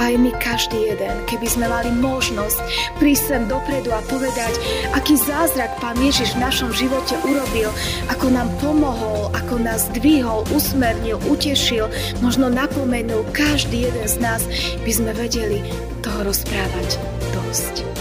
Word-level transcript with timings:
aj 0.00 0.12
my 0.16 0.32
každý 0.40 0.88
jeden, 0.88 1.14
keby 1.28 1.46
sme 1.46 1.68
mali 1.68 1.92
možnosť 1.92 2.58
prísť 2.96 3.24
sem 3.28 3.42
dopredu 3.46 3.92
a 3.92 4.00
povedať, 4.08 4.56
aký 4.96 5.20
zázrak 5.20 5.76
Pán 5.78 6.00
Ježiš 6.00 6.34
v 6.34 6.42
našom 6.48 6.72
živote 6.72 7.20
urobil, 7.28 7.68
ako 8.08 8.26
nám 8.32 8.48
pomohol, 8.64 9.28
ako 9.36 9.60
nás 9.60 9.92
dvihol, 9.92 10.48
usmernil, 10.56 11.20
utešil, 11.28 11.86
možno 12.24 12.48
napomenul, 12.48 13.28
každý 13.36 13.92
jeden 13.92 14.08
z 14.08 14.16
nás 14.24 14.42
by 14.82 14.92
sme 14.92 15.12
vedeli 15.12 15.60
toho 16.00 16.24
rozprávať 16.24 16.96
dosť. 17.36 17.99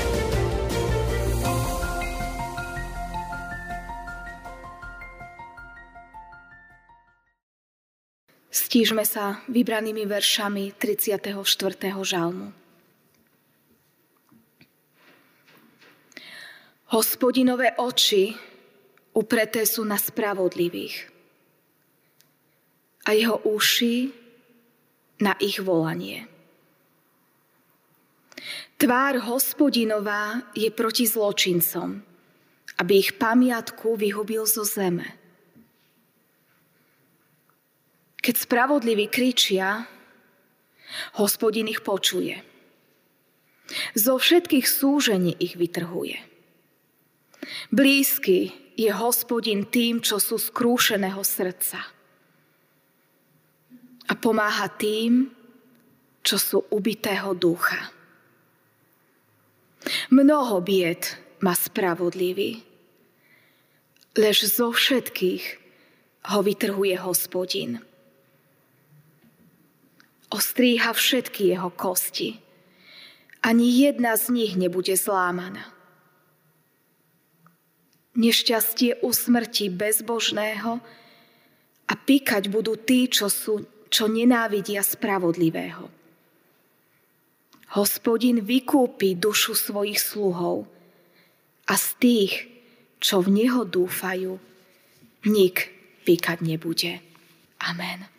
Stížme 8.69 9.01
sa 9.01 9.41
vybranými 9.49 10.05
veršami 10.05 10.77
34. 10.77 11.33
žalmu. 12.05 12.53
Hospodinové 16.93 17.73
oči 17.81 18.29
upreté 19.17 19.65
sú 19.65 19.81
na 19.81 19.97
spravodlivých 19.97 21.09
a 23.09 23.17
jeho 23.17 23.41
uši 23.41 24.13
na 25.25 25.33
ich 25.41 25.57
volanie. 25.65 26.29
Tvár 28.77 29.33
hospodinová 29.33 30.45
je 30.53 30.69
proti 30.69 31.09
zločincom, 31.09 32.05
aby 32.77 32.93
ich 33.01 33.17
pamiatku 33.17 33.97
vyhubil 33.97 34.45
zo 34.45 34.61
zeme. 34.61 35.18
Keď 38.19 38.35
spravodliví 38.35 39.07
kričia, 39.07 39.87
hospodin 41.15 41.71
ich 41.71 41.79
počuje. 41.79 42.35
Zo 43.95 44.19
všetkých 44.19 44.65
súžení 44.67 45.39
ich 45.39 45.55
vytrhuje. 45.55 46.19
Blízky 47.71 48.51
je 48.75 48.91
hospodin 48.91 49.63
tým, 49.67 50.03
čo 50.03 50.19
sú 50.19 50.35
skrúšeného 50.35 51.23
srdca. 51.23 51.79
A 54.09 54.13
pomáha 54.17 54.67
tým, 54.67 55.31
čo 56.25 56.35
sú 56.35 56.65
ubitého 56.73 57.31
ducha. 57.37 57.93
Mnoho 60.11 60.59
bied 60.59 61.15
má 61.39 61.55
spravodlivý, 61.55 62.59
lež 64.19 64.43
zo 64.43 64.75
všetkých 64.75 65.43
ho 66.35 66.39
vytrhuje 66.43 66.99
hospodin 66.99 67.79
ostríha 70.29 70.93
všetky 70.93 71.53
jeho 71.53 71.69
kosti. 71.73 72.37
Ani 73.41 73.71
jedna 73.71 74.17
z 74.17 74.29
nich 74.35 74.53
nebude 74.53 74.93
zlámaná. 74.93 75.63
Nešťastie 78.19 78.99
usmrtí 79.05 79.71
bezbožného 79.71 80.81
a 81.87 81.93
píkať 81.95 82.51
budú 82.51 82.75
tí, 82.75 83.07
čo, 83.07 83.31
sú, 83.31 83.63
čo 83.87 84.11
nenávidia 84.11 84.83
spravodlivého. 84.83 85.87
Hospodin 87.79 88.41
vykúpi 88.41 89.13
dušu 89.13 89.53
svojich 89.53 90.01
sluhov 90.01 90.65
a 91.69 91.73
z 91.77 91.87
tých, 92.01 92.33
čo 92.97 93.21
v 93.21 93.29
Neho 93.29 93.61
dúfajú, 93.63 94.35
nik 95.29 95.69
píkať 96.03 96.41
nebude. 96.41 96.99
Amen. 97.61 98.09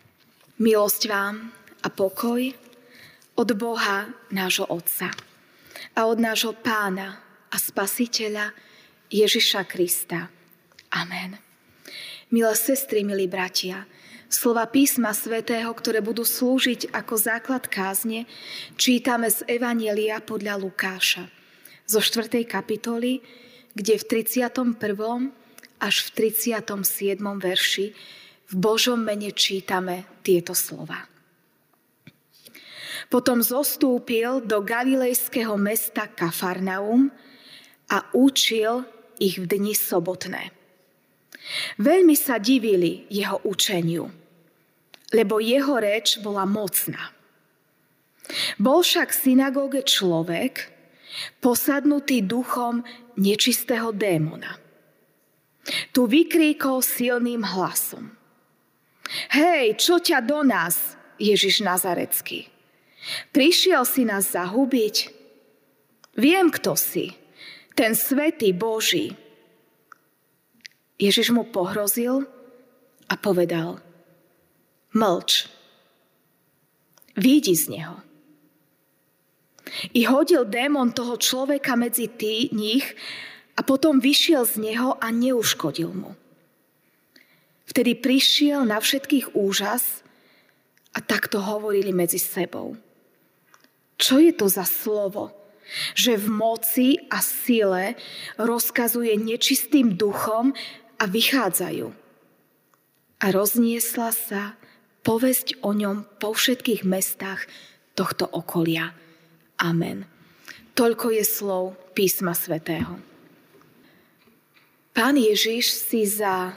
Milosť 0.62 1.02
vám 1.11 1.59
a 1.81 1.89
pokoj 1.89 2.53
od 3.36 3.48
Boha 3.56 4.12
nášho 4.28 4.69
Otca 4.69 5.09
a 5.97 6.00
od 6.06 6.20
nášho 6.20 6.53
Pána 6.61 7.17
a 7.50 7.56
Spasiteľa 7.56 8.52
Ježiša 9.11 9.64
Krista. 9.67 10.29
Amen. 10.92 11.41
Milé 12.30 12.55
sestry, 12.55 13.02
milí 13.02 13.27
bratia, 13.27 13.91
slova 14.30 14.68
písma 14.70 15.11
svätého, 15.11 15.73
ktoré 15.74 15.98
budú 15.98 16.23
slúžiť 16.23 16.95
ako 16.95 17.14
základ 17.18 17.67
kázne, 17.67 18.30
čítame 18.79 19.27
z 19.27 19.42
Evanielia 19.51 20.23
podľa 20.23 20.61
Lukáša 20.62 21.27
zo 21.91 21.98
4. 21.98 22.47
kapitoly, 22.47 23.18
kde 23.74 23.98
v 23.98 24.05
31. 24.07 24.79
až 25.83 25.95
v 26.07 26.08
37. 26.14 27.18
verši 27.18 27.86
v 28.51 28.55
Božom 28.55 29.02
mene 29.02 29.35
čítame 29.35 30.07
tieto 30.23 30.55
slova. 30.55 31.11
Potom 33.11 33.43
zostúpil 33.43 34.47
do 34.47 34.63
galilejského 34.63 35.59
mesta 35.59 36.07
Kafarnaum 36.07 37.11
a 37.91 38.07
učil 38.15 38.87
ich 39.19 39.43
v 39.43 39.51
dni 39.51 39.75
sobotné. 39.75 40.55
Veľmi 41.83 42.15
sa 42.15 42.39
divili 42.39 43.11
jeho 43.11 43.43
učeniu, 43.43 44.07
lebo 45.11 45.43
jeho 45.43 45.75
reč 45.83 46.23
bola 46.23 46.47
mocná. 46.47 47.11
Bol 48.63 48.87
však 48.87 49.11
v 49.11 49.21
synagóge 49.27 49.83
človek, 49.83 50.71
posadnutý 51.42 52.23
duchom 52.23 52.87
nečistého 53.19 53.91
démona. 53.91 54.55
Tu 55.91 56.07
vykríkol 56.07 56.79
silným 56.79 57.42
hlasom. 57.42 58.15
Hej, 59.35 59.83
čo 59.83 59.98
ťa 59.98 60.23
do 60.23 60.47
nás, 60.47 60.95
Ježiš 61.19 61.67
Nazarecký? 61.67 62.60
Prišiel 63.33 63.83
si 63.88 64.05
nás 64.05 64.33
zahubiť? 64.36 64.96
Viem, 66.20 66.52
kto 66.52 66.77
si. 66.77 67.16
Ten 67.72 67.96
svetý 67.96 68.52
Boží. 68.52 69.16
Ježiš 71.00 71.33
mu 71.33 71.48
pohrozil 71.48 72.28
a 73.08 73.14
povedal, 73.16 73.80
mlč, 74.92 75.48
výjdi 77.16 77.56
z 77.56 77.64
neho. 77.72 77.96
I 79.96 80.05
hodil 80.05 80.44
démon 80.44 80.92
toho 80.92 81.17
človeka 81.17 81.78
medzi 81.78 82.11
tý, 82.11 82.52
nich 82.52 82.84
a 83.56 83.64
potom 83.64 83.96
vyšiel 83.96 84.44
z 84.44 84.61
neho 84.61 84.98
a 85.00 85.08
neuškodil 85.08 85.88
mu. 85.94 86.12
Vtedy 87.64 87.94
prišiel 87.96 88.67
na 88.67 88.82
všetkých 88.82 89.38
úžas 89.38 90.02
a 90.90 90.98
takto 90.98 91.38
hovorili 91.38 91.94
medzi 91.94 92.18
sebou. 92.18 92.74
Čo 94.00 94.16
je 94.16 94.33
to 94.33 94.48
za 94.48 94.64
slovo? 94.64 95.36
Že 95.92 96.24
v 96.24 96.28
moci 96.33 96.88
a 97.12 97.20
sile 97.20 98.00
rozkazuje 98.40 99.14
nečistým 99.20 99.94
duchom 99.94 100.56
a 100.96 101.05
vychádzajú. 101.05 101.86
A 103.20 103.27
rozniesla 103.28 104.11
sa 104.16 104.56
povesť 105.05 105.61
o 105.61 105.77
ňom 105.77 106.08
po 106.16 106.33
všetkých 106.33 106.83
mestách 106.88 107.44
tohto 107.92 108.24
okolia. 108.24 108.96
Amen. 109.61 110.08
Toľko 110.72 111.12
je 111.12 111.24
slov 111.28 111.64
písma 111.92 112.32
svätého. 112.32 112.96
Pán 114.96 115.20
Ježiš 115.20 115.70
si 115.70 116.08
za 116.08 116.56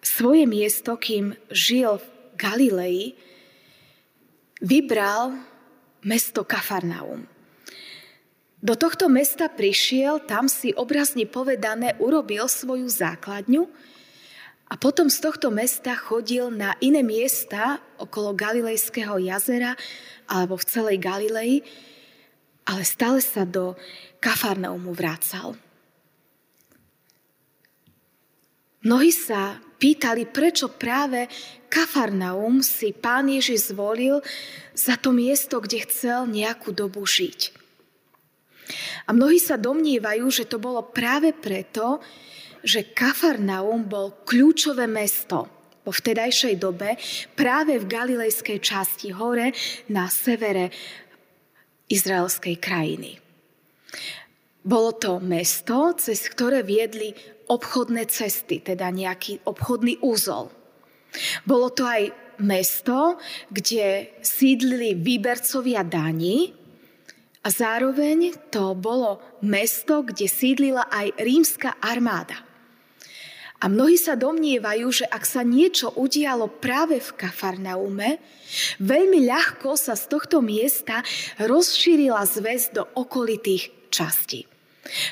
svoje 0.00 0.48
miesto, 0.48 0.96
kým 0.96 1.36
žil 1.52 2.00
v 2.00 2.06
Galilei, 2.40 3.00
vybral 4.64 5.36
mesto 6.04 6.46
Kafarnaum. 6.46 7.26
Do 8.58 8.74
tohto 8.74 9.06
mesta 9.06 9.46
prišiel, 9.46 10.26
tam 10.26 10.50
si 10.50 10.74
obrazne 10.74 11.30
povedané 11.30 11.94
urobil 12.02 12.50
svoju 12.50 12.90
základňu 12.90 13.70
a 14.66 14.74
potom 14.74 15.06
z 15.06 15.22
tohto 15.22 15.54
mesta 15.54 15.94
chodil 15.94 16.50
na 16.50 16.74
iné 16.82 17.06
miesta 17.06 17.78
okolo 18.02 18.34
Galilejského 18.34 19.14
jazera 19.22 19.78
alebo 20.26 20.58
v 20.58 20.64
celej 20.66 20.98
Galilei, 20.98 21.62
ale 22.66 22.82
stále 22.82 23.22
sa 23.22 23.46
do 23.46 23.78
Kafarnaumu 24.18 24.90
vrácal. 24.90 25.54
Mnohí 28.86 29.10
sa 29.10 29.58
pýtali, 29.82 30.30
prečo 30.30 30.70
práve 30.70 31.26
Kafarnaum 31.66 32.62
si 32.62 32.94
pán 32.94 33.26
Ježiš 33.26 33.74
zvolil 33.74 34.22
za 34.70 34.94
to 34.94 35.10
miesto, 35.10 35.58
kde 35.58 35.82
chcel 35.82 36.30
nejakú 36.30 36.70
dobu 36.70 37.02
žiť. 37.02 37.54
A 39.08 39.16
mnohí 39.16 39.40
sa 39.40 39.56
domnívajú, 39.56 40.28
že 40.28 40.44
to 40.44 40.60
bolo 40.60 40.84
práve 40.84 41.32
preto, 41.32 41.98
že 42.62 42.92
Kafarnaum 42.94 43.86
bol 43.88 44.14
kľúčové 44.22 44.86
mesto 44.86 45.48
vo 45.82 45.90
vtedajšej 45.90 46.54
dobe 46.60 47.00
práve 47.32 47.80
v 47.80 47.88
galilejskej 47.88 48.58
časti 48.60 49.08
hore 49.10 49.56
na 49.88 50.06
severe 50.12 50.68
izraelskej 51.88 52.60
krajiny. 52.60 53.16
Bolo 54.60 54.92
to 55.00 55.16
mesto, 55.16 55.96
cez 55.96 56.28
ktoré 56.28 56.60
viedli 56.60 57.16
obchodné 57.48 58.06
cesty, 58.06 58.60
teda 58.60 58.92
nejaký 58.92 59.42
obchodný 59.48 59.98
úzol. 60.04 60.52
Bolo 61.48 61.72
to 61.72 61.88
aj 61.88 62.12
mesto, 62.44 63.16
kde 63.50 64.14
sídlili 64.22 64.94
výbercovia 64.94 65.82
daní 65.82 66.54
A 67.46 67.54
zároveň 67.54 68.34
to 68.50 68.74
bolo 68.74 69.22
mesto, 69.40 70.02
kde 70.02 70.26
sídlila 70.26 70.90
aj 70.90 71.16
rímska 71.22 71.78
armáda. 71.78 72.44
A 73.58 73.66
mnohí 73.66 73.96
sa 73.98 74.14
domnievajú, 74.14 74.86
že 75.02 75.06
ak 75.08 75.24
sa 75.24 75.42
niečo 75.42 75.90
udialo 75.96 76.46
práve 76.46 77.00
v 77.00 77.10
Kafarnaume, 77.18 78.22
veľmi 78.78 79.26
ľahko 79.26 79.74
sa 79.74 79.98
z 79.98 80.12
tohto 80.12 80.38
miesta 80.38 81.02
rozšírila 81.42 82.22
zväz 82.22 82.70
do 82.70 82.86
okolitých 82.94 83.90
častí. 83.90 84.46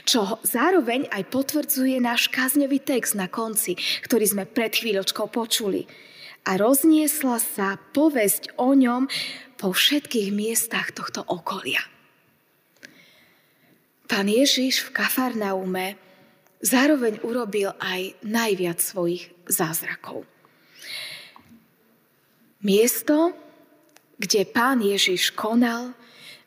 Čo 0.09 0.41
zároveň 0.47 1.11
aj 1.13 1.29
potvrdzuje 1.29 2.01
náš 2.01 2.33
kázňový 2.33 2.81
text 2.81 3.13
na 3.13 3.29
konci, 3.29 3.77
ktorý 4.07 4.25
sme 4.25 4.45
pred 4.49 4.73
chvíľočkou 4.73 5.29
počuli. 5.29 5.85
A 6.47 6.55
rozniesla 6.57 7.43
sa 7.43 7.77
povesť 7.93 8.55
o 8.57 8.73
ňom 8.73 9.11
po 9.59 9.75
všetkých 9.75 10.31
miestach 10.31 10.95
tohto 10.95 11.27
okolia. 11.27 11.83
Pán 14.07 14.31
Ježiš 14.31 14.87
v 14.87 15.03
Kafarnaume 15.03 15.99
zároveň 16.63 17.19
urobil 17.27 17.75
aj 17.83 18.15
najviac 18.23 18.79
svojich 18.79 19.35
zázrakov. 19.51 20.23
Miesto, 22.63 23.35
kde 24.17 24.47
pán 24.47 24.81
Ježiš 24.81 25.35
konal, 25.35 25.93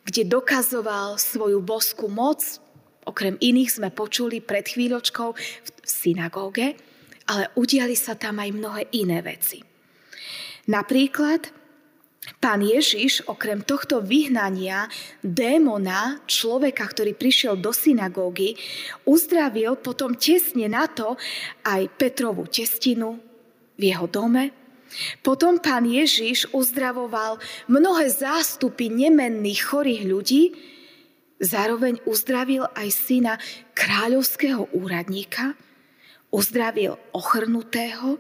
kde 0.08 0.26
dokazoval 0.26 1.20
svoju 1.20 1.60
boskú 1.62 2.08
moc, 2.08 2.42
okrem 3.10 3.36
iných 3.42 3.82
sme 3.82 3.90
počuli 3.90 4.40
pred 4.40 4.70
chvíľočkou 4.70 5.30
v 5.34 5.70
synagóge, 5.84 6.78
ale 7.30 7.50
udiali 7.58 7.98
sa 7.98 8.14
tam 8.14 8.38
aj 8.38 8.50
mnohé 8.54 8.82
iné 8.94 9.26
veci. 9.26 9.62
Napríklad 10.70 11.60
Pán 12.38 12.62
Ježiš 12.62 13.26
okrem 13.26 13.66
tohto 13.66 14.06
vyhnania 14.06 14.86
démona, 15.26 16.22
človeka, 16.30 16.86
ktorý 16.86 17.18
prišiel 17.18 17.58
do 17.58 17.74
synagógy, 17.74 18.54
uzdravil 19.10 19.82
potom 19.82 20.14
tesne 20.14 20.70
na 20.70 20.86
to 20.86 21.18
aj 21.66 21.90
Petrovú 21.98 22.46
testinu 22.46 23.18
v 23.74 23.82
jeho 23.82 24.06
dome. 24.06 24.54
Potom 25.26 25.58
pán 25.58 25.86
Ježiš 25.86 26.50
uzdravoval 26.54 27.38
mnohé 27.70 28.10
zástupy 28.10 28.90
nemenných 28.90 29.62
chorých 29.66 30.04
ľudí, 30.06 30.44
zároveň 31.40 32.04
uzdravil 32.06 32.68
aj 32.76 32.88
syna 32.92 33.34
kráľovského 33.74 34.70
úradníka, 34.76 35.56
uzdravil 36.30 37.00
ochrnutého, 37.16 38.20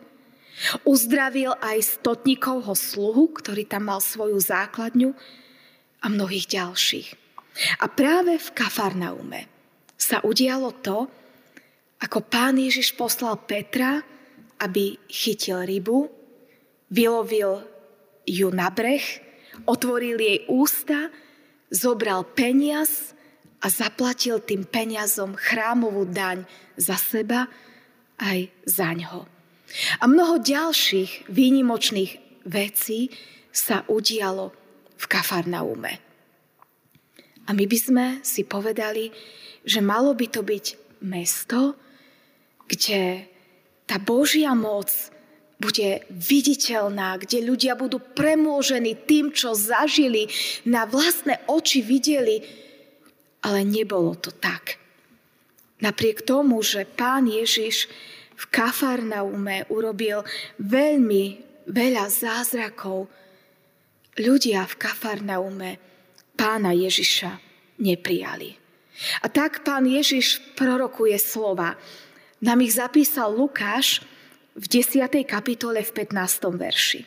Uzdravil 0.84 1.56
aj 1.56 2.04
stotníkovho 2.04 2.76
sluhu, 2.76 3.32
ktorý 3.32 3.64
tam 3.64 3.88
mal 3.88 4.04
svoju 4.04 4.36
základňu 4.36 5.16
a 6.04 6.06
mnohých 6.12 6.52
ďalších. 6.52 7.08
A 7.80 7.86
práve 7.88 8.36
v 8.36 8.50
Kafarnaume 8.52 9.48
sa 9.96 10.20
udialo 10.24 10.76
to, 10.84 11.08
ako 12.00 12.20
pán 12.24 12.60
Ježiš 12.60 12.96
poslal 12.96 13.40
Petra, 13.44 14.04
aby 14.60 15.00
chytil 15.08 15.64
rybu, 15.64 16.08
vylovil 16.92 17.64
ju 18.28 18.48
na 18.52 18.72
breh, 18.72 19.04
otvoril 19.64 20.20
jej 20.20 20.44
ústa, 20.52 21.12
zobral 21.70 22.26
peniaz 22.26 23.14
a 23.62 23.70
zaplatil 23.70 24.42
tým 24.42 24.66
peniazom 24.66 25.38
chrámovú 25.38 26.10
daň 26.10 26.44
za 26.76 26.98
seba 26.98 27.48
aj 28.20 28.50
za 28.66 28.90
ňo. 28.94 29.26
A 30.02 30.04
mnoho 30.10 30.42
ďalších 30.42 31.30
výnimočných 31.30 32.44
vecí 32.50 33.14
sa 33.54 33.86
udialo 33.86 34.52
v 34.98 35.06
Kafarnaume. 35.06 35.94
A 37.46 37.50
my 37.54 37.66
by 37.66 37.78
sme 37.78 38.06
si 38.22 38.46
povedali, 38.46 39.10
že 39.66 39.82
malo 39.82 40.14
by 40.14 40.28
to 40.30 40.42
byť 40.46 40.66
mesto, 41.06 41.78
kde 42.70 43.26
tá 43.90 43.98
Božia 43.98 44.54
moc 44.54 44.90
bude 45.60 46.08
viditeľná, 46.08 47.20
kde 47.20 47.44
ľudia 47.44 47.76
budú 47.76 48.00
premôžení 48.00 48.96
tým, 49.04 49.36
čo 49.36 49.52
zažili, 49.52 50.32
na 50.64 50.88
vlastné 50.88 51.44
oči 51.52 51.84
videli. 51.84 52.40
Ale 53.44 53.68
nebolo 53.68 54.16
to 54.16 54.32
tak. 54.32 54.80
Napriek 55.84 56.24
tomu, 56.24 56.64
že 56.64 56.88
pán 56.88 57.28
Ježiš 57.28 57.92
v 58.40 58.44
Kafarnaume 58.48 59.68
urobil 59.68 60.24
veľmi 60.64 61.24
veľa 61.68 62.08
zázrakov. 62.08 63.12
Ľudia 64.16 64.64
v 64.64 64.76
Kafarnaume 64.80 65.70
pána 66.40 66.72
Ježiša 66.72 67.36
neprijali. 67.84 68.56
A 69.24 69.32
tak 69.32 69.64
pán 69.64 69.88
Ježiš 69.88 70.40
prorokuje 70.60 71.16
slova. 71.20 71.80
Nám 72.44 72.60
ich 72.64 72.76
zapísal 72.76 73.32
Lukáš 73.32 74.04
v 74.60 74.66
10. 74.68 75.24
kapitole 75.24 75.80
v 75.80 75.92
15. 75.96 76.60
verši. 76.60 77.02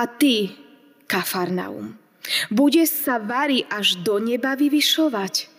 A 0.00 0.08
ty, 0.08 0.56
Kafarnaum, 1.04 2.00
bude 2.48 2.88
sa 2.88 3.20
vari 3.20 3.68
až 3.68 4.00
do 4.00 4.16
neba 4.16 4.56
vyvyšovať. 4.56 5.52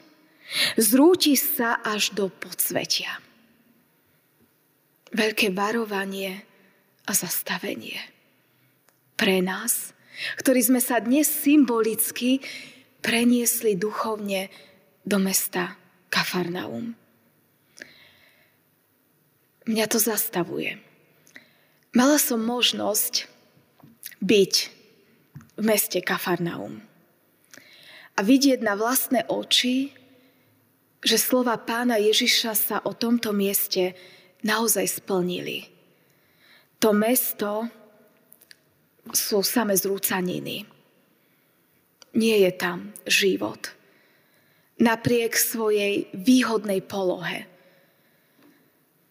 Zrúti 0.81 1.37
sa 1.37 1.77
až 1.81 2.13
do 2.17 2.29
podsvetia 2.29 3.21
veľké 5.15 5.55
varovanie 5.55 6.43
a 7.07 7.11
zastavenie. 7.15 7.95
Pre 9.15 9.39
nás, 9.39 9.95
ktorí 10.43 10.59
sme 10.59 10.83
sa 10.83 10.99
dnes 10.99 11.31
symbolicky 11.31 12.43
preniesli 12.99 13.79
duchovne 13.79 14.51
do 15.07 15.15
mesta 15.15 15.79
Kafarnaum. 16.11 16.91
Mňa 19.65 19.85
to 19.87 19.97
zastavuje. 19.97 20.77
Mala 21.95 22.19
som 22.19 22.43
možnosť 22.43 23.31
byť 24.19 24.53
v 25.55 25.63
meste 25.63 26.03
Kafarnaum 26.03 26.83
a 28.15 28.19
vidieť 28.19 28.59
na 28.59 28.75
vlastné 28.75 29.23
oči, 29.31 29.95
že 30.99 31.15
slova 31.15 31.55
pána 31.55 31.95
Ježiša 31.95 32.51
sa 32.51 32.77
o 32.83 32.91
tomto 32.91 33.31
mieste 33.31 33.95
naozaj 34.43 34.99
splnili. 34.99 35.71
To 36.83 36.91
mesto 36.91 37.71
sú 39.15 39.39
same 39.39 39.71
zrúcaniny. 39.71 40.67
Nie 42.19 42.37
je 42.43 42.51
tam 42.59 42.91
život. 43.07 43.71
Napriek 44.83 45.39
svojej 45.39 46.11
výhodnej 46.11 46.83
polohe. 46.83 47.54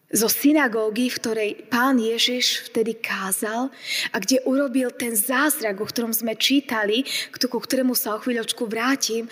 Zo 0.05 0.29
synagógy, 0.29 1.09
v 1.09 1.17
ktorej 1.17 1.51
pán 1.65 1.97
Ježiš 1.97 2.69
vtedy 2.69 2.93
kázal 2.93 3.73
a 4.13 4.17
kde 4.21 4.37
urobil 4.45 4.93
ten 4.93 5.17
zázrak, 5.17 5.81
o 5.81 5.89
ktorom 5.89 6.13
sme 6.13 6.37
čítali, 6.37 7.01
ku 7.33 7.57
ktorému 7.57 7.97
sa 7.97 8.13
o 8.13 8.21
chvíľočku 8.21 8.69
vrátim, 8.69 9.25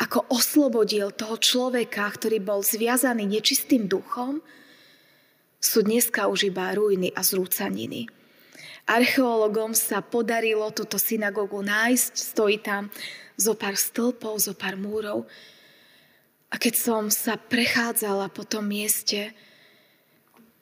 ako 0.00 0.24
oslobodil 0.32 1.12
toho 1.12 1.36
človeka, 1.36 2.08
ktorý 2.08 2.40
bol 2.40 2.64
zviazaný 2.64 3.28
nečistým 3.28 3.84
duchom, 3.84 4.40
sú 5.60 5.84
dneska 5.84 6.24
už 6.32 6.48
iba 6.48 6.72
ruiny 6.72 7.12
a 7.12 7.20
zrúcaniny. 7.20 8.08
Archeologom 8.88 9.76
sa 9.76 10.00
podarilo 10.00 10.68
túto 10.72 10.96
synagogu 11.00 11.60
nájsť, 11.60 12.12
stojí 12.16 12.60
tam 12.64 12.88
zo 13.36 13.56
pár 13.56 13.76
stĺpov, 13.76 14.40
zo 14.40 14.52
pár 14.56 14.76
múrov. 14.76 15.28
A 16.48 16.56
keď 16.56 16.74
som 16.76 17.02
sa 17.12 17.36
prechádzala 17.40 18.28
po 18.32 18.44
tom 18.44 18.68
mieste, 18.68 19.32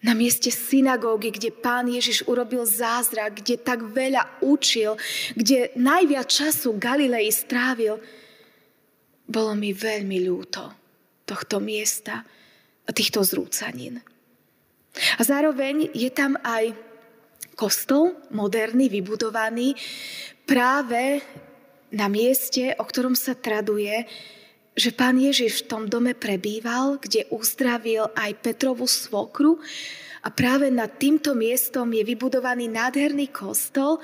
na 0.03 0.19
mieste 0.19 0.51
synagógy, 0.51 1.31
kde 1.31 1.55
pán 1.55 1.87
Ježiš 1.87 2.27
urobil 2.27 2.67
zázrak, 2.67 3.39
kde 3.39 3.55
tak 3.55 3.87
veľa 3.87 4.43
učil, 4.43 4.99
kde 5.39 5.71
najviac 5.79 6.27
času 6.27 6.75
Galilei 6.75 7.31
strávil, 7.31 8.03
bolo 9.31 9.55
mi 9.55 9.71
veľmi 9.71 10.19
ľúto 10.27 10.63
tohto 11.23 11.63
miesta 11.63 12.27
a 12.83 12.91
týchto 12.91 13.23
zrúcanín. 13.23 14.03
A 15.17 15.23
zároveň 15.23 15.95
je 15.95 16.11
tam 16.11 16.37
aj 16.43 16.75
kostol, 17.55 18.19
moderný, 18.35 18.91
vybudovaný, 18.91 19.79
práve 20.45 21.23
na 21.95 22.11
mieste, 22.11 22.75
o 22.77 22.85
ktorom 22.85 23.15
sa 23.15 23.39
traduje, 23.39 24.05
že 24.73 24.91
pán 24.93 25.21
Ježiš 25.21 25.65
v 25.65 25.69
tom 25.69 25.83
dome 25.85 26.17
prebýval, 26.17 26.97
kde 26.97 27.29
uzdravil 27.29 28.09
aj 28.17 28.41
Petrovú 28.41 28.89
svokru 28.89 29.61
a 30.25 30.29
práve 30.33 30.73
nad 30.73 30.89
týmto 30.97 31.37
miestom 31.37 31.93
je 31.93 32.01
vybudovaný 32.07 32.73
nádherný 32.73 33.29
kostol 33.29 34.01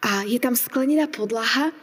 a 0.00 0.24
je 0.24 0.40
tam 0.40 0.56
sklenená 0.56 1.12
podlaha 1.12 1.74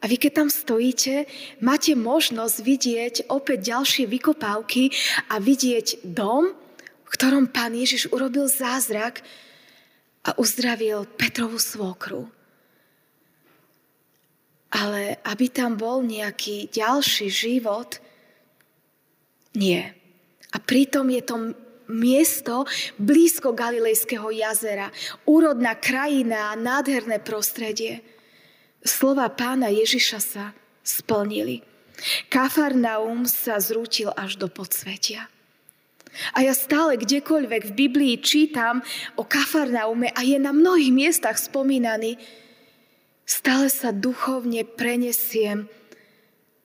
a 0.00 0.04
vy 0.08 0.16
keď 0.16 0.32
tam 0.32 0.48
stojíte, 0.48 1.28
máte 1.60 1.92
možnosť 1.92 2.56
vidieť 2.64 3.14
opäť 3.28 3.76
ďalšie 3.76 4.04
vykopávky 4.08 4.88
a 5.28 5.36
vidieť 5.36 6.00
dom, 6.08 6.56
v 7.04 7.08
ktorom 7.12 7.52
pán 7.52 7.76
Ježiš 7.76 8.08
urobil 8.08 8.48
zázrak 8.48 9.20
a 10.24 10.32
uzdravil 10.40 11.04
Petrovú 11.20 11.60
svokru. 11.60 12.32
Ale 14.70 15.18
aby 15.26 15.46
tam 15.50 15.74
bol 15.74 16.06
nejaký 16.06 16.70
ďalší 16.70 17.26
život, 17.26 17.98
nie. 19.58 19.82
A 20.54 20.56
pritom 20.62 21.10
je 21.10 21.22
to 21.26 21.36
miesto 21.90 22.62
blízko 23.02 23.50
Galilejského 23.50 24.30
jazera, 24.30 24.94
úrodná 25.26 25.74
krajina 25.74 26.54
a 26.54 26.58
nádherné 26.58 27.18
prostredie. 27.18 28.02
Slova 28.86 29.26
pána 29.34 29.74
Ježiša 29.74 30.18
sa 30.22 30.44
splnili. 30.86 31.66
Kafarnaum 32.32 33.28
sa 33.28 33.60
zrútil 33.60 34.08
až 34.16 34.40
do 34.40 34.48
podsvetia. 34.48 35.28
A 36.34 36.42
ja 36.42 36.54
stále 36.56 36.98
kdekoľvek 36.98 37.70
v 37.70 37.76
Biblii 37.86 38.14
čítam 38.18 38.82
o 39.14 39.22
Kafarnaume 39.22 40.10
a 40.10 40.20
je 40.26 40.40
na 40.42 40.50
mnohých 40.50 40.90
miestach 40.90 41.38
spomínaný, 41.38 42.18
stále 43.30 43.70
sa 43.70 43.94
duchovne 43.94 44.66
prenesiem 44.66 45.70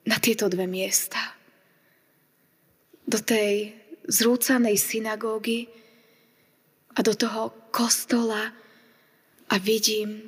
na 0.02 0.18
tieto 0.18 0.50
dve 0.50 0.66
miesta. 0.66 1.38
Do 3.06 3.22
tej 3.22 3.70
zrúcanej 4.10 4.74
synagógy 4.74 5.70
a 6.98 7.06
do 7.06 7.14
toho 7.14 7.70
kostola 7.70 8.50
a 9.46 9.54
vidím, 9.62 10.26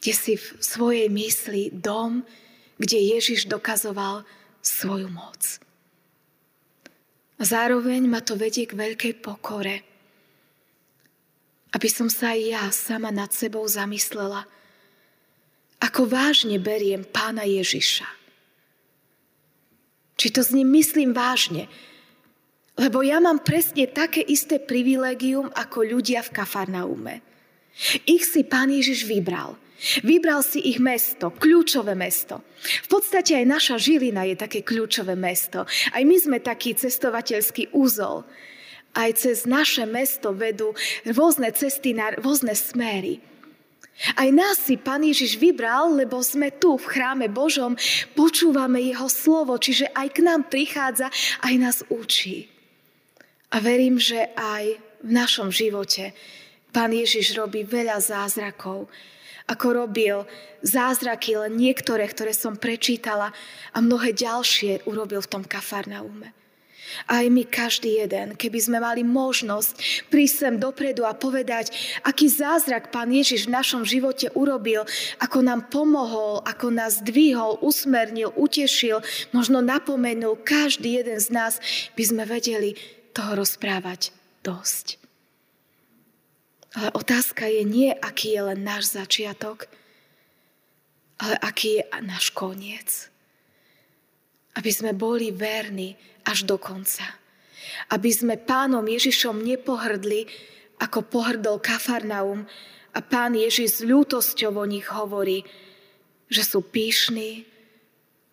kde 0.00 0.12
si 0.16 0.34
v 0.40 0.46
svojej 0.56 1.12
mysli 1.12 1.68
dom, 1.68 2.24
kde 2.80 3.20
Ježiš 3.20 3.44
dokazoval 3.44 4.24
svoju 4.64 5.12
moc. 5.12 5.60
A 7.36 7.42
zároveň 7.44 8.08
ma 8.08 8.24
to 8.24 8.40
vedie 8.40 8.64
k 8.64 8.72
veľkej 8.72 9.20
pokore, 9.20 9.84
aby 11.76 11.88
som 11.92 12.08
sa 12.08 12.32
aj 12.32 12.40
ja 12.40 12.64
sama 12.72 13.12
nad 13.12 13.32
sebou 13.36 13.64
zamyslela, 13.68 14.48
ako 15.82 16.06
vážne 16.06 16.62
beriem 16.62 17.02
pána 17.02 17.42
Ježiša. 17.42 18.06
Či 20.14 20.26
to 20.30 20.46
s 20.46 20.54
ním 20.54 20.70
myslím 20.78 21.10
vážne, 21.10 21.66
lebo 22.78 23.02
ja 23.02 23.18
mám 23.18 23.42
presne 23.42 23.90
také 23.90 24.22
isté 24.22 24.62
privilegium 24.62 25.50
ako 25.52 25.82
ľudia 25.82 26.22
v 26.22 26.30
Kafarnaume. 26.30 27.14
Ich 28.06 28.30
si 28.30 28.46
pán 28.46 28.70
Ježiš 28.70 29.04
vybral. 29.04 29.58
Vybral 30.06 30.46
si 30.46 30.62
ich 30.62 30.78
mesto, 30.78 31.34
kľúčové 31.34 31.98
mesto. 31.98 32.46
V 32.86 32.88
podstate 32.88 33.34
aj 33.34 33.46
naša 33.50 33.76
Žilina 33.82 34.22
je 34.30 34.38
také 34.38 34.62
kľúčové 34.62 35.18
mesto. 35.18 35.66
Aj 35.66 36.02
my 36.06 36.16
sme 36.22 36.38
taký 36.38 36.78
cestovateľský 36.78 37.74
úzol. 37.74 38.22
Aj 38.94 39.10
cez 39.18 39.42
naše 39.42 39.82
mesto 39.82 40.30
vedú 40.30 40.70
rôzne 41.02 41.50
cesty 41.50 41.98
na 41.98 42.14
rôzne 42.14 42.54
smery. 42.54 43.31
Aj 44.18 44.28
nás 44.34 44.58
si 44.58 44.80
Pán 44.80 45.04
Ježiš 45.04 45.38
vybral, 45.38 45.94
lebo 45.94 46.18
sme 46.24 46.50
tu 46.50 46.74
v 46.74 46.84
chráme 46.90 47.30
Božom, 47.30 47.78
počúvame 48.18 48.82
Jeho 48.82 49.06
slovo, 49.06 49.54
čiže 49.60 49.92
aj 49.94 50.08
k 50.16 50.18
nám 50.26 50.50
prichádza, 50.50 51.12
aj 51.44 51.54
nás 51.60 51.78
učí. 51.86 52.50
A 53.52 53.60
verím, 53.60 54.00
že 54.00 54.32
aj 54.34 54.80
v 55.04 55.10
našom 55.12 55.52
živote 55.52 56.16
Pán 56.72 56.90
Ježiš 56.90 57.36
robí 57.36 57.68
veľa 57.68 58.00
zázrakov, 58.00 58.88
ako 59.44 59.66
robil 59.84 60.24
zázraky 60.64 61.36
len 61.36 61.60
niektoré, 61.60 62.08
ktoré 62.08 62.32
som 62.32 62.56
prečítala 62.56 63.28
a 63.76 63.78
mnohé 63.84 64.16
ďalšie 64.16 64.88
urobil 64.88 65.20
v 65.20 65.30
tom 65.30 65.44
Kafarnaume. 65.44 66.41
Aj 67.08 67.24
my, 67.24 67.46
každý 67.46 68.04
jeden, 68.04 68.34
keby 68.36 68.58
sme 68.58 68.78
mali 68.82 69.00
možnosť 69.06 70.06
prísť 70.12 70.36
sem 70.36 70.54
dopredu 70.60 71.08
a 71.08 71.16
povedať, 71.16 71.72
aký 72.04 72.28
zázrak 72.28 72.92
Pán 72.92 73.10
Ježiš 73.10 73.48
v 73.48 73.54
našom 73.56 73.82
živote 73.86 74.28
urobil, 74.36 74.84
ako 75.22 75.38
nám 75.40 75.72
pomohol, 75.72 76.44
ako 76.44 76.74
nás 76.74 77.00
dvihol, 77.00 77.62
usmernil, 77.64 78.34
utešil, 78.36 79.00
možno 79.32 79.64
napomenul, 79.64 80.36
každý 80.42 81.00
jeden 81.00 81.18
z 81.18 81.28
nás 81.32 81.62
by 81.96 82.04
sme 82.04 82.24
vedeli, 82.28 82.76
toho 83.12 83.44
rozprávať 83.44 84.12
dosť. 84.40 84.96
Ale 86.72 86.88
otázka 86.96 87.44
je 87.44 87.62
nie, 87.68 87.92
aký 87.92 88.32
je 88.32 88.42
len 88.48 88.64
náš 88.64 88.96
začiatok, 88.96 89.68
ale 91.20 91.36
aký 91.44 91.78
je 91.78 91.82
náš 92.00 92.32
koniec. 92.32 93.12
Aby 94.56 94.70
sme 94.72 94.96
boli 94.96 95.28
verní 95.32 95.96
až 96.26 96.46
do 96.48 96.56
konca. 96.58 97.04
Aby 97.90 98.10
sme 98.12 98.36
pánom 98.38 98.84
Ježišom 98.84 99.42
nepohrdli, 99.42 100.26
ako 100.82 101.06
pohrdol 101.06 101.62
Kafarnaum 101.62 102.42
a 102.92 102.98
pán 103.00 103.38
Ježiš 103.38 103.80
s 103.80 103.86
ľútosťou 103.86 104.58
o 104.58 104.66
nich 104.66 104.90
hovorí, 104.90 105.46
že 106.26 106.42
sú 106.42 106.64
píšni, 106.64 107.46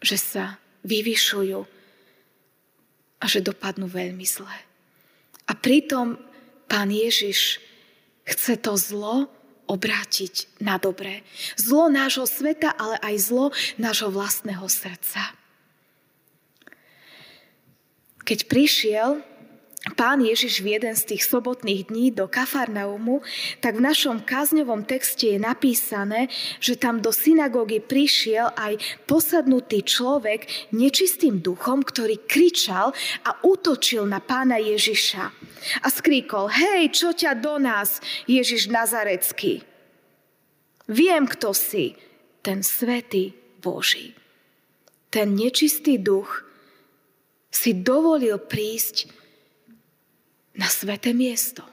že 0.01 0.17
sa 0.17 0.57
vyvyšujú 0.87 1.59
a 3.19 3.25
že 3.27 3.43
dopadnú 3.43 3.85
veľmi 3.85 4.25
zle. 4.25 4.57
A 5.45 5.51
pritom 5.53 6.17
pán 6.65 6.89
Ježiš 6.89 7.59
chce 8.25 8.57
to 8.61 8.73
zlo 8.79 9.27
obrátiť 9.69 10.49
na 10.57 10.81
dobré. 10.81 11.21
Zlo 11.53 11.93
nášho 11.93 12.25
sveta, 12.25 12.73
ale 12.73 12.97
aj 13.05 13.15
zlo 13.21 13.45
nášho 13.77 14.09
vlastného 14.09 14.65
srdca. 14.65 15.37
Keď 18.23 18.39
prišiel 18.45 19.23
pán 19.95 20.19
Ježiš 20.19 20.59
v 20.59 20.75
jeden 20.75 20.91
z 20.91 21.15
tých 21.15 21.23
sobotných 21.23 21.87
dní 21.87 22.11
do 22.11 22.27
Kafarnaumu, 22.27 23.23
tak 23.63 23.79
v 23.79 23.85
našom 23.87 24.27
kázňovom 24.27 24.83
texte 24.83 25.35
je 25.35 25.39
napísané, 25.39 26.27
že 26.59 26.75
tam 26.75 26.99
do 26.99 27.15
synagógy 27.15 27.79
prišiel 27.79 28.51
aj 28.59 28.75
posadnutý 29.07 29.87
človek 29.87 30.71
nečistým 30.75 31.39
duchom, 31.39 31.81
ktorý 31.81 32.19
kričal 32.27 32.91
a 33.23 33.39
útočil 33.39 34.03
na 34.03 34.19
pána 34.19 34.59
Ježiša. 34.59 35.23
A 35.83 35.87
skríkol, 35.87 36.51
hej, 36.51 36.91
čo 36.91 37.15
ťa 37.15 37.39
do 37.39 37.55
nás, 37.55 38.03
Ježiš 38.27 38.67
Nazarecký? 38.67 39.63
Viem, 40.91 41.29
kto 41.29 41.55
si, 41.55 41.95
ten 42.43 42.65
svetý 42.65 43.31
Boží. 43.61 44.15
Ten 45.09 45.37
nečistý 45.37 45.97
duch 45.97 46.48
si 47.49 47.73
dovolil 47.73 48.37
prísť 48.37 49.09
na 50.55 50.69
sveté 50.69 51.11
miesto. 51.11 51.65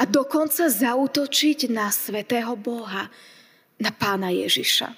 A 0.00 0.08
dokonca 0.08 0.66
zautočiť 0.72 1.68
na 1.68 1.92
svetého 1.92 2.56
Boha, 2.56 3.12
na 3.76 3.92
pána 3.92 4.32
Ježiša. 4.32 4.88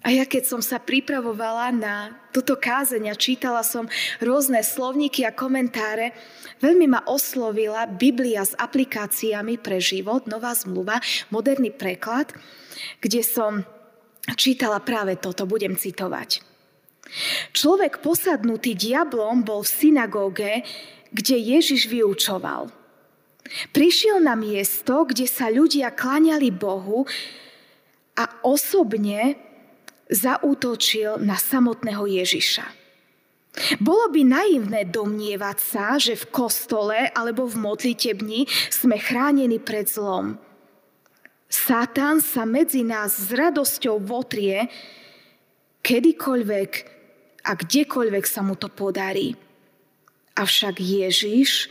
A 0.00 0.14
ja 0.14 0.22
keď 0.22 0.46
som 0.46 0.62
sa 0.62 0.78
pripravovala 0.78 1.74
na 1.74 2.14
toto 2.30 2.54
kázenia, 2.54 3.18
čítala 3.18 3.66
som 3.66 3.90
rôzne 4.22 4.62
slovníky 4.62 5.26
a 5.26 5.34
komentáre, 5.34 6.14
veľmi 6.62 6.86
ma 6.86 7.00
oslovila 7.10 7.90
Biblia 7.90 8.46
s 8.46 8.54
aplikáciami 8.54 9.58
pre 9.58 9.82
život, 9.82 10.30
Nová 10.30 10.54
zmluva, 10.54 11.02
moderný 11.28 11.74
preklad, 11.74 12.30
kde 13.02 13.20
som 13.26 13.66
čítala 14.38 14.78
práve 14.78 15.18
toto, 15.18 15.42
budem 15.42 15.74
citovať. 15.74 16.55
Človek 17.54 18.02
posadnutý 18.02 18.74
diablom 18.74 19.46
bol 19.46 19.62
v 19.62 19.72
synagóge, 19.72 20.52
kde 21.14 21.36
Ježiš 21.38 21.86
vyučoval. 21.88 22.68
Prišiel 23.70 24.18
na 24.18 24.34
miesto, 24.34 25.06
kde 25.06 25.30
sa 25.30 25.46
ľudia 25.46 25.94
klaňali 25.94 26.50
Bohu 26.50 27.06
a 28.18 28.24
osobne 28.42 29.38
zaútočil 30.10 31.22
na 31.22 31.38
samotného 31.38 32.06
Ježiša. 32.10 32.66
Bolo 33.80 34.12
by 34.12 34.20
naivné 34.20 34.84
domnievať 34.84 35.58
sa, 35.62 35.96
že 35.96 36.12
v 36.12 36.28
kostole 36.28 37.08
alebo 37.16 37.48
v 37.48 37.56
modlitebni 37.56 38.44
sme 38.68 39.00
chránení 39.00 39.56
pred 39.62 39.88
zlom. 39.88 40.36
Satan 41.48 42.20
sa 42.20 42.44
medzi 42.44 42.84
nás 42.84 43.16
s 43.16 43.32
radosťou 43.32 44.02
votrie, 44.02 44.68
kedykoľvek 45.80 46.95
a 47.46 47.54
kdekoľvek 47.54 48.24
sa 48.26 48.42
mu 48.42 48.58
to 48.58 48.66
podarí. 48.66 49.38
Avšak 50.34 50.82
Ježiš 50.82 51.70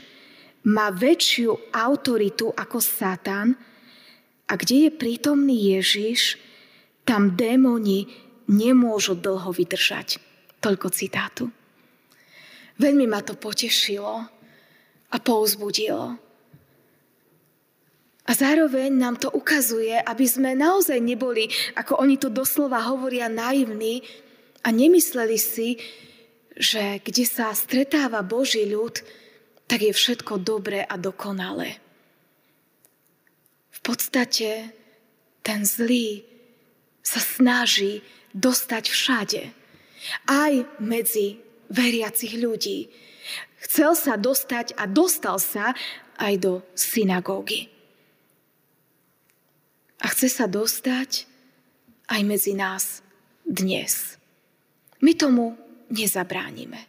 má 0.72 0.90
väčšiu 0.90 1.76
autoritu 1.76 2.50
ako 2.56 2.80
Satan 2.80 3.54
a 4.48 4.54
kde 4.56 4.88
je 4.88 4.92
prítomný 4.96 5.76
Ježiš, 5.78 6.40
tam 7.06 7.38
démoni 7.38 8.10
nemôžu 8.50 9.14
dlho 9.20 9.54
vydržať. 9.54 10.18
Toľko 10.64 10.88
citátu. 10.90 11.46
Veľmi 12.82 13.06
ma 13.06 13.22
to 13.22 13.38
potešilo 13.38 14.26
a 15.14 15.18
pouzbudilo. 15.22 16.18
A 18.26 18.32
zároveň 18.34 18.90
nám 18.90 19.22
to 19.22 19.30
ukazuje, 19.30 19.94
aby 19.94 20.26
sme 20.26 20.58
naozaj 20.58 20.98
neboli, 20.98 21.46
ako 21.78 22.02
oni 22.02 22.18
to 22.18 22.34
doslova 22.34 22.82
hovoria, 22.90 23.30
naivní 23.30 24.02
a 24.66 24.74
nemysleli 24.74 25.38
si, 25.38 25.78
že 26.58 26.98
kde 27.06 27.26
sa 27.30 27.54
stretáva 27.54 28.26
Boží 28.26 28.66
ľud, 28.66 28.98
tak 29.70 29.86
je 29.86 29.94
všetko 29.94 30.42
dobré 30.42 30.82
a 30.82 30.98
dokonalé. 30.98 31.78
V 33.70 33.80
podstate 33.86 34.74
ten 35.46 35.62
zlý 35.62 36.26
sa 37.06 37.22
snaží 37.22 38.02
dostať 38.34 38.84
všade. 38.90 39.44
Aj 40.26 40.54
medzi 40.82 41.38
veriacich 41.70 42.34
ľudí. 42.42 42.90
Chcel 43.62 43.94
sa 43.94 44.18
dostať 44.18 44.74
a 44.78 44.90
dostal 44.90 45.38
sa 45.38 45.78
aj 46.18 46.34
do 46.42 46.54
synagógy. 46.74 47.70
A 50.02 50.10
chce 50.14 50.30
sa 50.30 50.46
dostať 50.46 51.26
aj 52.10 52.22
medzi 52.26 52.54
nás 52.54 53.02
dnes. 53.46 54.18
My 55.06 55.14
tomu 55.14 55.54
nezabránime. 55.94 56.82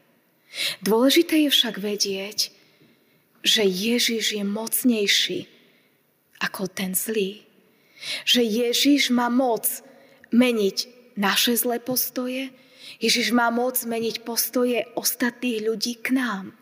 Dôležité 0.80 1.44
je 1.44 1.50
však 1.52 1.76
vedieť, 1.76 2.48
že 3.44 3.60
Ježiš 3.60 4.40
je 4.40 4.44
mocnejší 4.44 5.40
ako 6.40 6.64
ten 6.72 6.96
zlý. 6.96 7.44
Že 8.24 8.40
Ježiš 8.40 9.12
má 9.12 9.28
moc 9.28 9.68
meniť 10.32 10.88
naše 11.20 11.60
zlé 11.60 11.76
postoje, 11.76 12.48
Ježiš 12.96 13.36
má 13.36 13.52
moc 13.52 13.76
meniť 13.84 14.24
postoje 14.24 14.88
ostatných 14.96 15.60
ľudí 15.68 16.00
k 16.00 16.16
nám. 16.16 16.56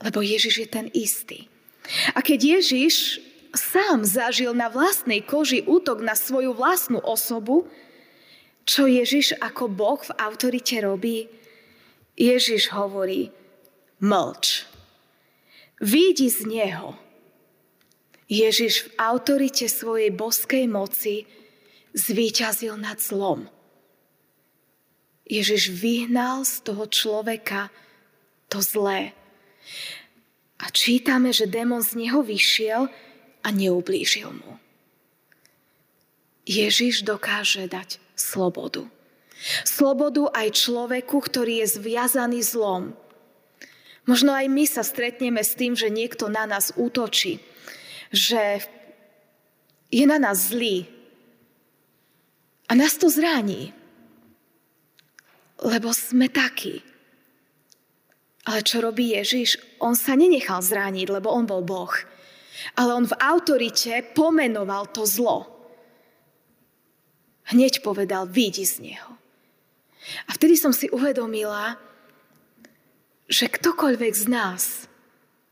Lebo 0.00 0.24
Ježiš 0.24 0.54
je 0.64 0.68
ten 0.68 0.86
istý. 0.96 1.52
A 2.16 2.24
keď 2.24 2.60
Ježiš 2.60 3.20
sám 3.52 4.08
zažil 4.08 4.56
na 4.56 4.72
vlastnej 4.72 5.20
koži 5.20 5.64
útok 5.68 6.00
na 6.00 6.16
svoju 6.16 6.56
vlastnú 6.56 7.00
osobu, 7.04 7.68
čo 8.68 8.84
Ježiš 8.84 9.40
ako 9.40 9.72
Boh 9.72 9.96
v 9.96 10.12
autorite 10.20 10.76
robí? 10.84 11.24
Ježiš 12.20 12.68
hovorí, 12.76 13.32
mlč. 14.04 14.68
Vidí 15.80 16.28
z 16.28 16.44
Neho. 16.44 16.92
Ježiš 18.28 18.84
v 18.84 18.88
autorite 19.00 19.64
svojej 19.72 20.12
boskej 20.12 20.68
moci 20.68 21.24
zvíťazil 21.96 22.76
nad 22.76 23.00
zlom. 23.00 23.48
Ježiš 25.24 25.72
vyhnal 25.72 26.44
z 26.44 26.60
toho 26.60 26.84
človeka 26.84 27.72
to 28.52 28.60
zlé. 28.60 29.16
A 30.60 30.68
čítame, 30.68 31.32
že 31.32 31.48
démon 31.48 31.80
z 31.80 32.04
neho 32.04 32.20
vyšiel 32.20 32.92
a 33.40 33.48
neublížil 33.48 34.28
mu. 34.28 34.60
Ježiš 36.44 37.04
dokáže 37.04 37.64
dať 37.64 38.07
slobodu. 38.18 38.82
Slobodu 39.62 40.34
aj 40.34 40.58
človeku, 40.58 41.22
ktorý 41.22 41.62
je 41.62 41.78
zviazaný 41.78 42.42
zlom. 42.42 42.92
Možno 44.02 44.34
aj 44.34 44.46
my 44.50 44.64
sa 44.66 44.82
stretneme 44.82 45.44
s 45.44 45.54
tým, 45.54 45.78
že 45.78 45.92
niekto 45.92 46.26
na 46.26 46.48
nás 46.48 46.74
útočí, 46.74 47.38
že 48.10 48.66
je 49.94 50.04
na 50.08 50.18
nás 50.18 50.50
zlý 50.50 50.90
a 52.68 52.74
nás 52.74 52.96
to 52.98 53.08
zraní, 53.08 53.72
lebo 55.60 55.92
sme 55.92 56.28
takí. 56.28 56.82
Ale 58.48 58.64
čo 58.64 58.80
robí 58.80 59.12
Ježiš? 59.12 59.60
On 59.76 59.92
sa 59.92 60.16
nenechal 60.16 60.64
zrániť, 60.64 61.06
lebo 61.12 61.28
on 61.28 61.44
bol 61.44 61.60
Boh. 61.60 61.92
Ale 62.80 62.96
on 62.96 63.04
v 63.04 63.18
autorite 63.20 63.92
pomenoval 64.16 64.88
to 64.88 65.04
zlo. 65.04 65.57
Hneď 67.48 67.80
povedal, 67.80 68.28
vidí 68.28 68.64
z 68.68 68.84
neho. 68.84 69.16
A 70.28 70.36
vtedy 70.36 70.56
som 70.56 70.72
si 70.72 70.88
uvedomila, 70.92 71.80
že 73.28 73.48
ktokoľvek 73.48 74.14
z 74.16 74.26
nás 74.28 74.88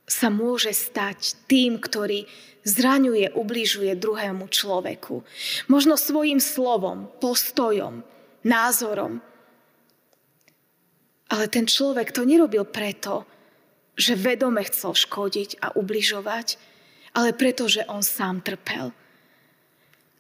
sa 0.07 0.29
môže 0.31 0.73
stať 0.73 1.35
tým, 1.50 1.83
ktorý 1.83 2.25
zraňuje, 2.67 3.35
ubližuje 3.37 3.93
druhému 3.99 4.49
človeku. 4.49 5.23
Možno 5.69 5.99
svojim 5.99 6.38
slovom, 6.38 7.11
postojom, 7.21 8.07
názorom, 8.47 9.21
ale 11.26 11.45
ten 11.50 11.67
človek 11.67 12.15
to 12.15 12.23
nerobil 12.23 12.63
preto, 12.63 13.26
že 13.99 14.15
vedome 14.15 14.63
chcel 14.63 14.95
škodiť 14.95 15.59
a 15.59 15.75
ubližovať, 15.75 16.61
ale 17.17 17.35
preto, 17.35 17.67
že 17.67 17.82
on 17.91 18.04
sám 18.04 18.45
trpel. 18.47 18.95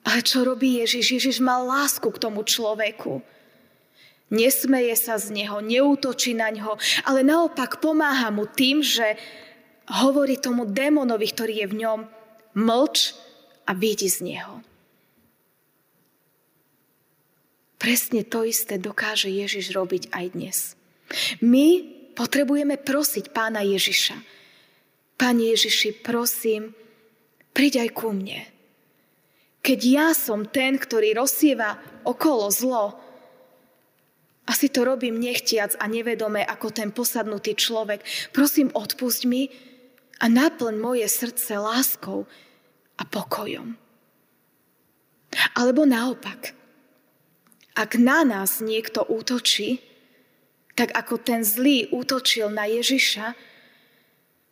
Ale 0.06 0.22
čo 0.22 0.46
robí 0.46 0.78
Ježiš? 0.78 1.18
Ježiš 1.18 1.36
mal 1.42 1.66
lásku 1.66 2.06
k 2.06 2.22
tomu 2.22 2.46
človeku. 2.46 3.26
Nesmeje 4.30 4.94
sa 4.94 5.18
z 5.18 5.34
neho, 5.34 5.58
neútočí 5.62 6.34
na 6.34 6.50
ňo, 6.50 6.78
ale 7.06 7.26
naopak 7.26 7.78
pomáha 7.82 8.30
mu 8.30 8.46
tým, 8.46 8.82
že 8.82 9.18
hovorí 9.86 10.38
tomu 10.38 10.66
démonovi, 10.66 11.26
ktorý 11.30 11.54
je 11.62 11.66
v 11.70 11.78
ňom, 11.82 12.00
mlč 12.58 13.14
a 13.66 13.74
vidí 13.74 14.10
z 14.10 14.26
neho. 14.26 14.62
Presne 17.78 18.26
to 18.26 18.42
isté 18.42 18.82
dokáže 18.82 19.30
Ježiš 19.30 19.70
robiť 19.70 20.10
aj 20.10 20.24
dnes. 20.34 20.58
My 21.38 21.86
potrebujeme 22.18 22.80
prosiť 22.80 23.30
pána 23.30 23.62
Ježiša. 23.62 24.16
Pane 25.20 25.54
Ježiši, 25.54 26.02
prosím, 26.02 26.74
príď 27.54 27.86
aj 27.86 27.90
ku 27.94 28.10
mne. 28.10 28.55
Keď 29.66 29.80
ja 29.82 30.14
som 30.14 30.46
ten, 30.46 30.78
ktorý 30.78 31.18
rozsieva 31.18 31.74
okolo 32.06 32.46
zlo, 32.54 32.94
asi 34.46 34.70
to 34.70 34.86
robím 34.86 35.18
nechtiac 35.18 35.74
a 35.82 35.90
nevedome 35.90 36.38
ako 36.46 36.70
ten 36.70 36.94
posadnutý 36.94 37.58
človek. 37.58 38.06
Prosím, 38.30 38.70
odpusť 38.70 39.26
mi 39.26 39.50
a 40.22 40.30
naplň 40.30 40.78
moje 40.78 41.10
srdce 41.10 41.58
láskou 41.58 42.30
a 42.94 43.02
pokojom. 43.02 43.74
Alebo 45.58 45.82
naopak, 45.82 46.54
ak 47.74 47.98
na 47.98 48.22
nás 48.22 48.62
niekto 48.62 49.02
útočí, 49.02 49.82
tak 50.78 50.94
ako 50.94 51.18
ten 51.18 51.42
zlý 51.42 51.90
útočil 51.90 52.46
na 52.54 52.70
Ježiša, 52.70 53.34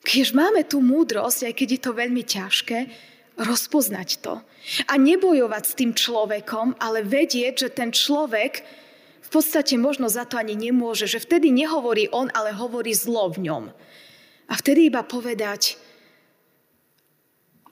keď 0.04 0.26
máme 0.36 0.66
tú 0.66 0.82
múdrosť, 0.82 1.48
aj 1.48 1.54
keď 1.54 1.68
je 1.70 1.80
to 1.80 1.92
veľmi 1.94 2.22
ťažké, 2.26 2.78
rozpoznať 3.38 4.22
to. 4.22 4.40
A 4.88 4.94
nebojovať 4.96 5.64
s 5.64 5.76
tým 5.76 5.92
človekom, 5.92 6.78
ale 6.78 7.02
vedieť, 7.04 7.66
že 7.66 7.68
ten 7.74 7.90
človek 7.90 8.62
v 9.24 9.28
podstate 9.32 9.74
možno 9.80 10.06
za 10.06 10.28
to 10.28 10.38
ani 10.38 10.54
nemôže, 10.54 11.10
že 11.10 11.22
vtedy 11.22 11.50
nehovorí 11.50 12.06
on, 12.14 12.30
ale 12.32 12.54
hovorí 12.54 12.94
zlo 12.94 13.32
v 13.34 13.50
ňom. 13.50 13.64
A 14.46 14.52
vtedy 14.54 14.92
iba 14.92 15.02
povedať, 15.02 15.80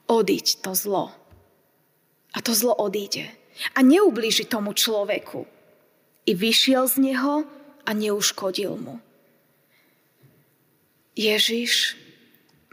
odiť 0.09 0.59
to 0.59 0.73
zlo. 0.75 1.13
A 2.33 2.37
to 2.41 2.51
zlo 2.57 2.73
odíde. 2.73 3.29
A 3.77 3.85
neublíži 3.85 4.49
tomu 4.49 4.73
človeku. 4.73 5.45
I 6.25 6.31
vyšiel 6.33 6.89
z 6.89 6.97
neho, 7.13 7.45
a 7.85 7.91
neuškodil 7.91 8.79
mu. 8.79 8.99
Ježiš 11.13 11.99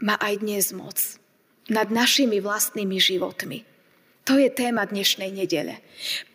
má 0.01 0.17
aj 0.17 0.41
dnes 0.41 0.73
moc 0.73 1.20
nad 1.71 1.87
našimi 1.87 2.43
vlastnými 2.43 2.99
životmi. 2.99 3.63
To 4.27 4.35
je 4.35 4.51
téma 4.51 4.83
dnešnej 4.83 5.31
nedele. 5.31 5.79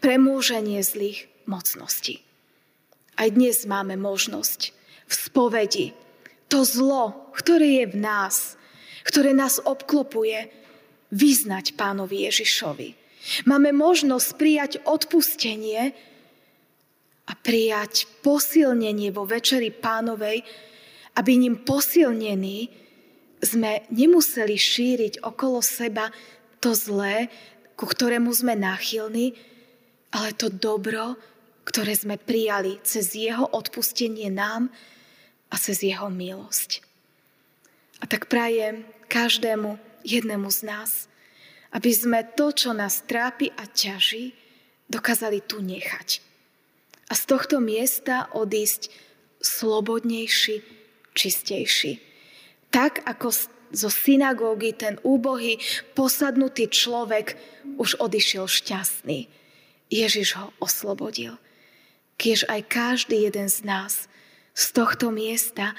Premôženie 0.00 0.80
zlých 0.80 1.28
mocností. 1.44 2.24
Aj 3.20 3.28
dnes 3.28 3.68
máme 3.68 4.00
možnosť 4.00 4.72
v 5.06 5.12
spovedi 5.12 5.86
to 6.48 6.64
zlo, 6.64 7.30
ktoré 7.36 7.84
je 7.84 7.86
v 7.92 7.96
nás, 8.00 8.56
ktoré 9.06 9.36
nás 9.36 9.60
obklopuje, 9.62 10.50
vyznať 11.14 11.78
pánovi 11.78 12.26
Ježišovi. 12.26 12.88
Máme 13.46 13.70
možnosť 13.70 14.28
prijať 14.34 14.72
odpustenie, 14.82 15.94
a 17.26 17.32
prijať 17.34 18.06
posilnenie 18.22 19.10
vo 19.10 19.26
Večeri 19.26 19.74
pánovej, 19.74 20.46
aby 21.18 21.30
ním 21.34 21.66
posilnení 21.66 22.85
sme 23.42 23.84
nemuseli 23.92 24.56
šíriť 24.56 25.20
okolo 25.24 25.60
seba 25.60 26.12
to 26.60 26.72
zlé, 26.72 27.28
ku 27.76 27.84
ktorému 27.84 28.32
sme 28.32 28.56
náchylní, 28.56 29.36
ale 30.12 30.32
to 30.32 30.48
dobro, 30.48 31.20
ktoré 31.68 31.92
sme 31.92 32.16
prijali 32.16 32.80
cez 32.86 33.12
jeho 33.12 33.44
odpustenie 33.52 34.32
nám 34.32 34.72
a 35.52 35.54
cez 35.60 35.84
jeho 35.84 36.08
milosť. 36.08 36.80
A 38.00 38.08
tak 38.08 38.28
prajem 38.32 38.88
každému 39.10 39.76
jednému 40.06 40.48
z 40.48 40.60
nás, 40.64 40.90
aby 41.74 41.92
sme 41.92 42.24
to, 42.36 42.54
čo 42.54 42.72
nás 42.72 43.04
trápi 43.04 43.52
a 43.52 43.68
ťaží, 43.68 44.32
dokázali 44.88 45.42
tu 45.44 45.60
nechať 45.60 46.26
a 47.06 47.12
z 47.14 47.22
tohto 47.26 47.62
miesta 47.62 48.26
odísť 48.34 48.90
slobodnejší, 49.38 50.62
čistejší. 51.14 52.02
Tak 52.70 53.02
ako 53.06 53.32
zo 53.72 53.90
synagógy 53.90 54.72
ten 54.76 55.00
úbohý, 55.02 55.58
posadnutý 55.92 56.70
človek 56.70 57.34
už 57.76 57.98
odišiel 57.98 58.46
šťastný. 58.46 59.26
Ježiš 59.90 60.38
ho 60.38 60.46
oslobodil. 60.58 61.38
Kiež 62.16 62.48
aj 62.48 62.60
každý 62.66 63.28
jeden 63.28 63.46
z 63.52 63.66
nás 63.66 64.08
z 64.56 64.64
tohto 64.72 65.12
miesta 65.12 65.76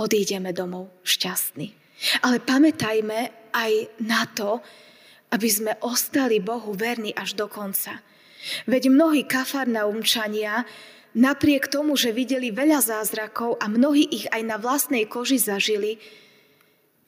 odídeme 0.00 0.50
domov 0.56 0.88
šťastný. 1.04 1.76
Ale 2.24 2.40
pamätajme 2.40 3.52
aj 3.52 3.72
na 4.04 4.24
to, 4.28 4.60
aby 5.32 5.48
sme 5.48 5.72
ostali 5.84 6.40
Bohu 6.40 6.72
verní 6.76 7.12
až 7.12 7.36
do 7.36 7.48
konca. 7.48 8.00
Veď 8.68 8.92
mnohí 8.92 9.26
kafarnaumčania, 9.26 10.62
napriek 11.16 11.72
tomu, 11.72 11.96
že 11.96 12.12
videli 12.12 12.52
veľa 12.52 12.84
zázrakov 12.84 13.56
a 13.56 13.66
mnohí 13.66 14.04
ich 14.12 14.28
aj 14.28 14.42
na 14.44 14.60
vlastnej 14.60 15.08
koži 15.08 15.40
zažili, 15.40 15.96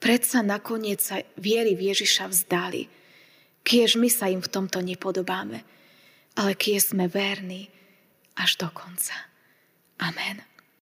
predsa 0.01 0.41
nakoniec 0.41 0.99
sa 0.99 1.21
viery 1.37 1.77
v 1.77 1.93
Ježiša 1.93 2.25
vzdali. 2.33 2.89
Kiež 3.61 4.01
my 4.01 4.09
sa 4.09 4.25
im 4.33 4.41
v 4.41 4.49
tomto 4.49 4.81
nepodobáme, 4.81 5.61
ale 6.41 6.51
kiež 6.57 6.97
sme 6.97 7.05
verní 7.05 7.69
až 8.33 8.57
do 8.57 8.67
konca. 8.73 9.13
Amen. 10.01 10.48